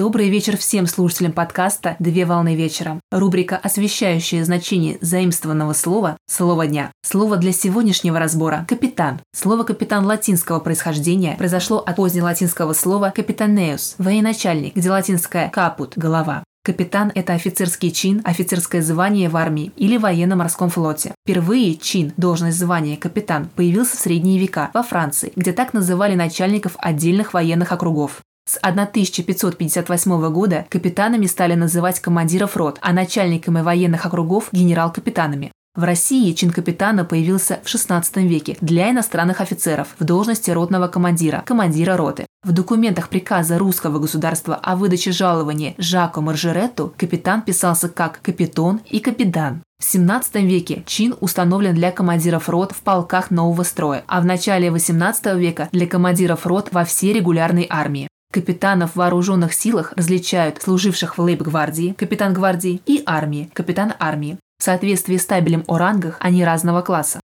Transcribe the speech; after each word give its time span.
Добрый 0.00 0.28
вечер 0.28 0.56
всем 0.56 0.86
слушателям 0.86 1.32
подкаста 1.32 1.96
«Две 1.98 2.24
волны 2.24 2.54
вечером». 2.54 3.00
Рубрика, 3.10 3.56
освещающая 3.56 4.44
значение 4.44 4.96
заимствованного 5.00 5.72
слова 5.72 6.16
«Слово 6.30 6.68
дня». 6.68 6.92
Слово 7.04 7.36
для 7.36 7.52
сегодняшнего 7.52 8.20
разбора– 8.20 8.64
«капитан». 8.68 9.20
Слово 9.34 9.64
«капитан» 9.64 10.06
латинского 10.06 10.60
происхождения 10.60 11.34
произошло 11.36 11.78
от 11.78 11.96
позднелатинского 11.96 12.74
слова 12.74 13.10
«капитанеус»– 13.12 13.96
военачальник, 13.98 14.76
где 14.76 14.88
латинское 14.88 15.48
«капут»– 15.48 15.94
голова. 15.96 16.44
Капитан– 16.62 17.10
это 17.16 17.32
офицерский 17.32 17.90
чин, 17.90 18.20
офицерское 18.24 18.82
звание 18.82 19.28
в 19.28 19.36
армии 19.36 19.72
или 19.76 19.96
военно-морском 19.96 20.70
флоте. 20.70 21.12
Впервые 21.26 21.74
чин, 21.74 22.12
должность 22.16 22.58
звания 22.58 22.96
капитан, 22.96 23.48
появился 23.56 23.96
в 23.96 24.00
средние 24.00 24.38
века 24.38 24.70
во 24.74 24.84
Франции, 24.84 25.32
где 25.34 25.52
так 25.52 25.72
называли 25.72 26.14
начальников 26.14 26.74
отдельных 26.78 27.34
военных 27.34 27.72
округов. 27.72 28.20
С 28.48 28.56
1558 28.62 30.32
года 30.32 30.64
капитанами 30.70 31.26
стали 31.26 31.52
называть 31.52 32.00
командиров 32.00 32.56
рот, 32.56 32.78
а 32.80 32.94
начальниками 32.94 33.60
военных 33.60 34.06
округов– 34.06 34.48
генерал-капитанами. 34.52 35.52
В 35.74 35.84
России 35.84 36.32
чин 36.32 36.50
капитана 36.50 37.04
появился 37.04 37.60
в 37.62 37.66
XVI 37.66 38.02
веке 38.26 38.56
для 38.62 38.90
иностранных 38.90 39.42
офицеров 39.42 39.88
в 39.98 40.04
должности 40.04 40.50
ротного 40.50 40.88
командира, 40.88 41.42
командира 41.44 41.98
роты. 41.98 42.24
В 42.42 42.52
документах 42.52 43.10
приказа 43.10 43.58
русского 43.58 43.98
государства 43.98 44.54
о 44.54 44.76
выдаче 44.76 45.12
жалования 45.12 45.74
Жаку 45.76 46.22
Маржеретту 46.22 46.94
капитан 46.96 47.42
писался 47.42 47.90
как 47.90 48.22
капитон 48.22 48.80
и 48.88 49.00
капитан. 49.00 49.62
В 49.78 49.84
XVII 49.94 50.40
веке 50.40 50.82
чин 50.86 51.14
установлен 51.20 51.74
для 51.74 51.92
командиров 51.92 52.48
рот 52.48 52.72
в 52.72 52.80
полках 52.80 53.30
нового 53.30 53.62
строя, 53.62 54.04
а 54.08 54.22
в 54.22 54.24
начале 54.24 54.68
XVIII 54.68 55.38
века 55.38 55.68
для 55.70 55.86
командиров 55.86 56.46
рот 56.46 56.70
во 56.72 56.86
всей 56.86 57.12
регулярной 57.12 57.66
армии. 57.68 58.07
Капитанов 58.30 58.92
в 58.92 58.96
вооруженных 58.96 59.54
силах 59.54 59.94
различают 59.96 60.60
служивших 60.60 61.16
в 61.16 61.22
лейб-гвардии, 61.22 61.94
капитан 61.96 62.34
гвардии, 62.34 62.82
и 62.84 63.02
армии, 63.06 63.50
капитан 63.54 63.94
армии. 63.98 64.38
В 64.58 64.64
соответствии 64.64 65.16
с 65.16 65.24
табелем 65.24 65.64
о 65.66 65.78
рангах 65.78 66.18
они 66.20 66.44
разного 66.44 66.82
класса. 66.82 67.20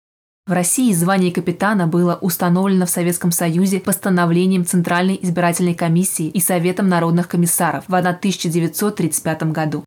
В 0.46 0.52
России 0.52 0.92
звание 0.92 1.32
капитана 1.32 1.86
было 1.86 2.18
установлено 2.20 2.86
в 2.86 2.90
Советском 2.90 3.32
Союзе 3.32 3.80
постановлением 3.80 4.64
Центральной 4.64 5.18
избирательной 5.20 5.74
комиссии 5.74 6.28
и 6.28 6.40
Советом 6.40 6.88
народных 6.88 7.28
комиссаров 7.28 7.84
в 7.88 7.94
1935 7.94 9.42
году. 9.52 9.84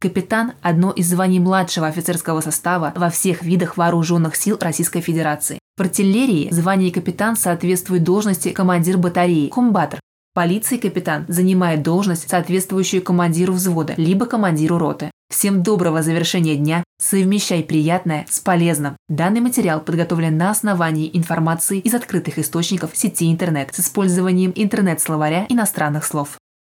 Капитан– 0.00 0.52
одно 0.62 0.90
из 0.90 1.08
званий 1.08 1.38
младшего 1.38 1.86
офицерского 1.86 2.40
состава 2.40 2.92
во 2.96 3.10
всех 3.10 3.42
видах 3.42 3.76
вооруженных 3.76 4.36
сил 4.36 4.56
Российской 4.60 5.00
Федерации. 5.02 5.58
В 5.76 5.82
артиллерии 5.82 6.50
звание 6.50 6.90
капитан 6.90 7.36
соответствует 7.36 8.02
должности 8.02 8.50
командир 8.50 8.96
батареи, 8.96 9.48
комбатор, 9.48 10.00
полиции 10.34 10.76
капитан 10.76 11.24
занимает 11.28 11.82
должность, 11.82 12.28
соответствующую 12.28 13.02
командиру 13.02 13.52
взвода, 13.52 13.94
либо 13.96 14.26
командиру 14.26 14.78
роты. 14.78 15.10
Всем 15.30 15.62
доброго 15.62 16.02
завершения 16.02 16.56
дня, 16.56 16.82
совмещай 17.00 17.62
приятное 17.62 18.26
с 18.28 18.40
полезным. 18.40 18.96
Данный 19.08 19.40
материал 19.40 19.80
подготовлен 19.80 20.36
на 20.36 20.50
основании 20.50 21.08
информации 21.16 21.78
из 21.78 21.94
открытых 21.94 22.38
источников 22.40 22.96
сети 22.96 23.30
интернет 23.30 23.72
с 23.72 23.78
использованием 23.78 24.52
интернет-словаря 24.56 25.46
иностранных 25.48 26.04
слов. 26.04 26.39